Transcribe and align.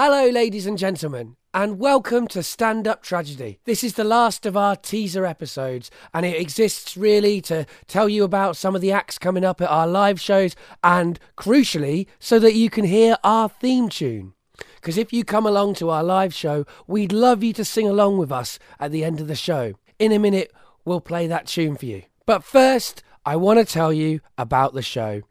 Hello, 0.00 0.28
ladies 0.28 0.64
and 0.64 0.78
gentlemen, 0.78 1.34
and 1.52 1.80
welcome 1.80 2.28
to 2.28 2.40
Stand 2.40 2.86
Up 2.86 3.02
Tragedy. 3.02 3.58
This 3.64 3.82
is 3.82 3.94
the 3.94 4.04
last 4.04 4.46
of 4.46 4.56
our 4.56 4.76
teaser 4.76 5.26
episodes, 5.26 5.90
and 6.14 6.24
it 6.24 6.40
exists 6.40 6.96
really 6.96 7.40
to 7.40 7.66
tell 7.88 8.08
you 8.08 8.22
about 8.22 8.56
some 8.56 8.76
of 8.76 8.80
the 8.80 8.92
acts 8.92 9.18
coming 9.18 9.44
up 9.44 9.60
at 9.60 9.68
our 9.68 9.88
live 9.88 10.20
shows, 10.20 10.54
and 10.84 11.18
crucially, 11.36 12.06
so 12.20 12.38
that 12.38 12.54
you 12.54 12.70
can 12.70 12.84
hear 12.84 13.16
our 13.24 13.48
theme 13.48 13.88
tune. 13.88 14.34
Because 14.76 14.96
if 14.96 15.12
you 15.12 15.24
come 15.24 15.46
along 15.46 15.74
to 15.74 15.90
our 15.90 16.04
live 16.04 16.32
show, 16.32 16.64
we'd 16.86 17.12
love 17.12 17.42
you 17.42 17.52
to 17.54 17.64
sing 17.64 17.88
along 17.88 18.18
with 18.18 18.30
us 18.30 18.60
at 18.78 18.92
the 18.92 19.02
end 19.02 19.20
of 19.20 19.26
the 19.26 19.34
show. 19.34 19.74
In 19.98 20.12
a 20.12 20.20
minute, 20.20 20.52
we'll 20.84 21.00
play 21.00 21.26
that 21.26 21.48
tune 21.48 21.74
for 21.74 21.86
you. 21.86 22.04
But 22.24 22.44
first, 22.44 23.02
I 23.26 23.34
want 23.34 23.58
to 23.58 23.64
tell 23.64 23.92
you 23.92 24.20
about 24.38 24.74
the 24.74 24.82
show. 24.82 25.22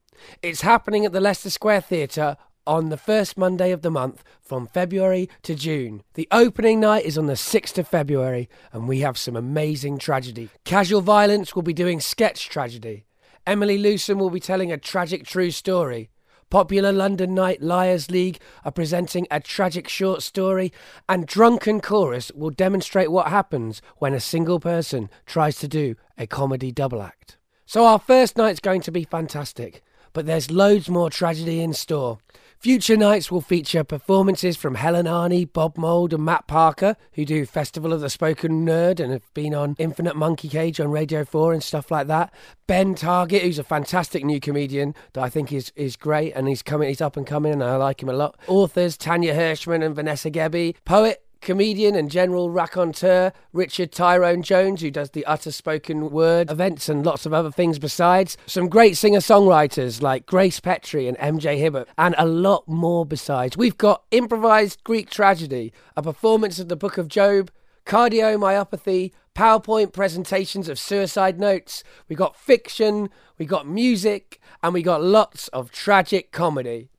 It's 0.42 0.60
happening 0.60 1.06
at 1.06 1.14
the 1.14 1.22
Leicester 1.22 1.52
Square 1.52 1.82
Theatre 1.82 2.36
on 2.68 2.90
the 2.90 2.98
first 2.98 3.38
Monday 3.38 3.72
of 3.72 3.82
the 3.82 3.90
month 3.90 4.24
from 4.42 4.68
February 4.68 5.30
to 5.44 5.56
June. 5.56 6.04
The 6.16 6.28
opening 6.32 6.80
night 6.82 7.06
is 7.06 7.18
on 7.18 7.28
the 7.28 7.34
6th 7.34 7.78
of 7.78 7.88
February, 7.88 8.50
and 8.74 8.88
we 8.88 9.00
have 9.00 9.18
some 9.18 9.36
amazing 9.36 9.98
tragedy. 9.98 10.50
Casual 10.66 11.02
Violence 11.02 11.56
will 11.56 11.64
be 11.64 11.74
doing 11.74 12.02
sketch 12.02 12.50
tragedy. 12.50 13.06
Emily 13.48 13.78
Lewson 13.78 14.20
will 14.20 14.30
be 14.30 14.42
telling 14.42 14.72
a 14.72 14.78
tragic 14.78 15.26
true 15.26 15.52
story. 15.52 16.10
Popular 16.50 16.92
London 16.92 17.34
Night 17.34 17.62
Liars 17.62 18.12
League 18.12 18.40
are 18.66 18.72
presenting 18.72 19.28
a 19.32 19.40
tragic 19.40 19.88
short 19.88 20.22
story, 20.22 20.72
and 21.08 21.26
Drunken 21.26 21.82
Chorus 21.82 22.32
will 22.36 22.50
demonstrate 22.50 23.12
what 23.12 23.28
happens 23.28 23.82
when 23.98 24.14
a 24.14 24.20
single 24.20 24.60
person 24.60 25.10
tries 25.26 25.58
to 25.60 25.68
do 25.68 25.96
a 26.18 26.28
comedy 26.28 26.72
double 26.72 27.02
act. 27.02 27.38
So, 27.66 27.86
our 27.86 28.00
first 28.00 28.38
night's 28.38 28.62
going 28.62 28.82
to 28.82 28.92
be 28.92 29.04
fantastic, 29.04 29.84
but 30.14 30.26
there's 30.26 30.50
loads 30.50 30.90
more 30.90 31.10
tragedy 31.10 31.62
in 31.62 31.74
store. 31.74 32.20
Future 32.60 32.98
nights 32.98 33.32
will 33.32 33.40
feature 33.40 33.84
performances 33.84 34.58
from 34.58 34.74
Helen 34.74 35.06
Arney, 35.06 35.48
Bob 35.52 35.78
Mould, 35.78 36.12
and 36.12 36.26
Matt 36.26 36.48
Parker, 36.48 36.98
who 37.14 37.24
do 37.24 37.46
Festival 37.46 37.94
of 37.94 38.02
the 38.02 38.10
Spoken 38.10 38.66
Nerd 38.66 39.00
and 39.00 39.12
have 39.14 39.32
been 39.36 39.54
on 39.54 39.76
Infinite 39.78 40.16
Monkey 40.16 40.50
Cage 40.50 40.80
on 40.80 40.90
Radio 40.90 41.24
4 41.24 41.54
and 41.54 41.62
stuff 41.62 41.92
like 41.92 42.08
that. 42.08 42.34
Ben 42.66 42.96
Target, 42.96 43.44
who's 43.44 43.60
a 43.60 43.64
fantastic 43.64 44.26
new 44.26 44.40
comedian 44.40 44.96
that 45.14 45.24
I 45.24 45.30
think 45.30 45.54
is, 45.54 45.72
is 45.76 45.96
great 45.96 46.34
and 46.34 46.48
he's 46.48 46.64
coming, 46.64 46.88
he's 46.90 47.00
up 47.00 47.16
and 47.16 47.28
coming 47.28 47.54
and 47.54 47.64
I 47.64 47.76
like 47.76 48.02
him 48.02 48.10
a 48.10 48.14
lot. 48.14 48.36
Authors 48.48 48.98
Tania 48.98 49.36
Hershman 49.36 49.84
and 49.84 49.96
Vanessa 49.96 50.32
Gebbie. 50.32 50.76
Poet 50.84 51.27
comedian 51.42 51.96
and 51.96 52.10
general 52.10 52.50
raconteur 52.50 53.32
Richard 53.54 53.92
Tyrone 53.92 54.42
Jones, 54.42 54.82
who 54.82 54.92
does 54.92 55.12
the 55.12 55.26
utter 55.26 55.52
spoken 55.52 56.10
word 56.10 56.52
events 56.52 56.90
and 56.90 57.06
lots 57.06 57.26
of 57.26 57.34
other 57.34 57.52
things 57.52 57.80
besides. 57.80 58.38
Some 58.46 58.70
great 58.70 58.98
singer 58.98 59.20
songwriters 59.20 60.02
like 60.02 60.26
Grace 60.26 60.60
Petrie 60.60 61.08
and 61.08 61.18
MJ 61.18 61.58
Hibbert, 61.58 61.88
and 61.98 62.16
a 62.18 62.26
lot 62.26 62.68
more 62.68 63.06
besides. 63.06 63.58
We've 63.58 63.78
got 63.78 64.04
improvised 64.12 64.84
Greek 64.84 65.10
tragedy, 65.10 65.74
a 65.96 66.02
performance 66.02 66.60
of 66.60 66.70
the 66.70 66.76
Book 66.76 66.98
of 66.98 67.08
Job, 67.08 67.52
cardiomyopathy, 67.86 69.12
PowerPoint 69.36 69.94
presentations 69.94 70.68
of 70.68 70.80
suicide 70.80 71.40
notes. 71.40 71.84
We 72.10 72.16
got 72.16 72.36
fiction, 72.36 73.10
we 73.38 73.46
got 73.46 73.68
music, 73.68 74.42
and 74.64 74.74
we 74.74 74.82
got 74.82 75.04
lots 75.04 75.48
of 75.50 75.72
tragic 75.72 76.32
comedy 76.32 76.90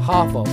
half 0.03 0.35
of. 0.35 0.49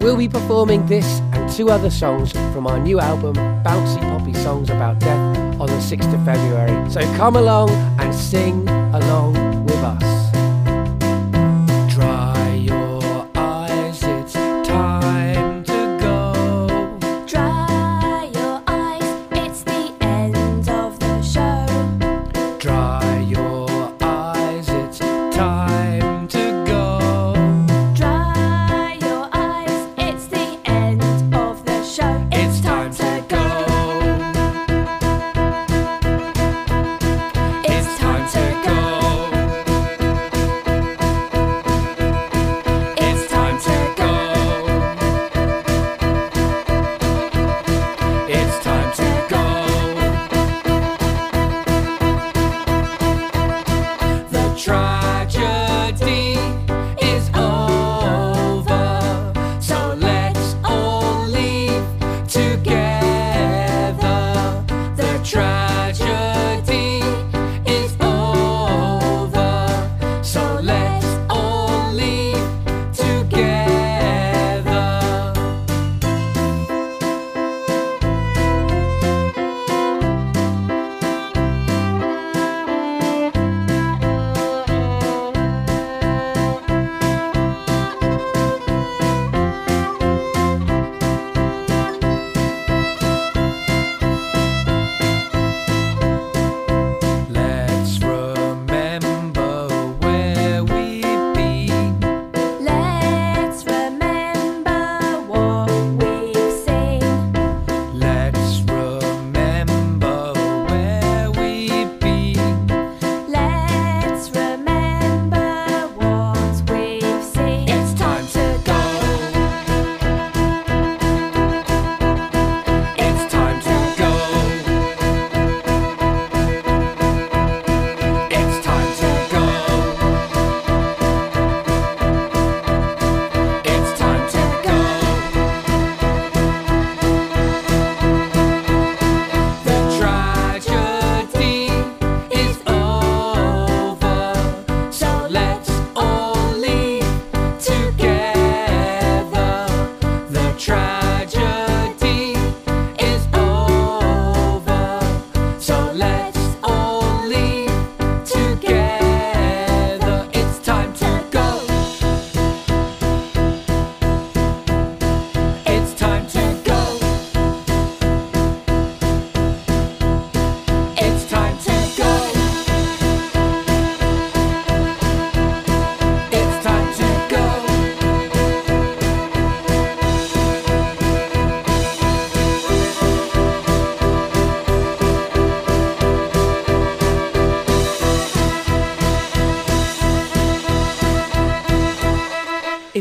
We'll 0.00 0.16
be 0.16 0.28
performing 0.28 0.86
this 0.86 1.20
two 1.54 1.70
other 1.70 1.90
songs 1.90 2.32
from 2.32 2.66
our 2.66 2.80
new 2.80 2.98
album, 2.98 3.32
Bouncy 3.62 4.00
Poppy 4.00 4.34
Songs 4.34 4.70
About 4.70 4.98
Death, 4.98 5.60
on 5.60 5.68
the 5.68 5.74
6th 5.74 6.12
of 6.12 6.24
February. 6.24 6.90
So 6.90 7.00
come 7.16 7.36
along 7.36 7.70
and 8.00 8.12
sing 8.12 8.68
along 8.68 9.43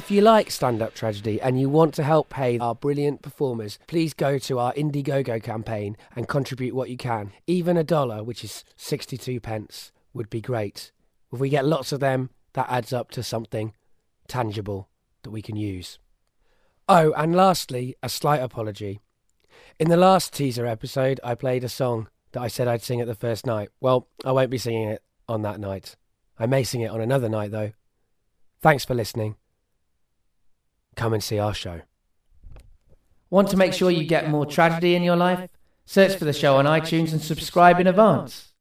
If 0.04 0.12
you 0.12 0.20
like 0.20 0.52
stand 0.52 0.82
up 0.82 0.94
tragedy 0.94 1.40
and 1.40 1.58
you 1.58 1.70
want 1.70 1.94
to 1.94 2.04
help 2.04 2.28
pay 2.28 2.60
our 2.60 2.76
brilliant 2.76 3.22
performers, 3.22 3.80
please 3.88 4.14
go 4.14 4.38
to 4.38 4.60
our 4.60 4.74
Indiegogo 4.74 5.42
campaign 5.42 5.96
and 6.14 6.28
contribute 6.28 6.76
what 6.76 6.90
you 6.90 6.98
can. 6.98 7.32
Even 7.48 7.78
a 7.78 7.86
dollar, 7.86 8.22
which 8.22 8.44
is 8.44 8.66
62 8.76 9.40
pence, 9.40 9.94
would 10.14 10.30
be 10.30 10.42
great. 10.42 10.92
If 11.32 11.40
we 11.40 11.48
get 11.48 11.64
lots 11.64 11.94
of 11.94 12.02
them, 12.02 12.32
that 12.52 12.70
adds 12.70 12.92
up 12.92 13.12
to 13.12 13.24
something 13.24 13.72
tangible 14.28 14.90
that 15.22 15.32
we 15.32 15.42
can 15.42 15.56
use. 15.56 16.00
Oh, 16.90 17.14
and 17.14 17.34
lastly, 17.34 17.96
a 18.04 18.10
slight 18.10 18.42
apology. 18.42 19.00
In 19.80 19.88
the 19.88 19.96
last 19.96 20.34
teaser 20.34 20.66
episode, 20.66 21.22
I 21.24 21.34
played 21.34 21.64
a 21.64 21.70
song 21.70 22.10
that 22.34 22.42
I 22.42 22.50
said 22.50 22.68
I'd 22.68 22.84
sing 22.84 23.00
at 23.00 23.08
the 23.08 23.16
first 23.16 23.46
night. 23.46 23.70
Well, 23.80 24.10
I 24.26 24.34
won't 24.34 24.52
be 24.52 24.58
singing 24.58 24.90
it 24.90 25.02
on 25.30 25.44
that 25.44 25.62
night. 25.62 25.96
I 26.38 26.46
may 26.46 26.66
sing 26.66 26.82
it 26.82 26.92
on 26.92 27.00
another 27.00 27.30
night, 27.30 27.52
though. 27.52 27.72
Thanks 28.62 28.84
for 28.84 28.96
listening. 28.96 29.38
Come 30.96 31.14
and 31.14 31.24
see 31.24 31.40
our 31.40 31.54
show. 31.54 31.82
Want 33.30 33.50
to 33.50 33.58
make 33.58 33.74
sure 33.74 33.90
you 33.90 34.06
get 34.06 34.30
more 34.30 34.46
tragedy 34.46 34.96
in 34.96 35.04
your 35.04 35.16
life? 35.16 35.50
Search 35.86 36.16
for 36.16 36.26
the 36.26 36.34
show 36.34 36.58
on 36.58 36.66
iTunes 36.66 37.12
and 37.12 37.22
subscribe 37.22 37.80
in 37.80 37.88
advance. 37.88 38.53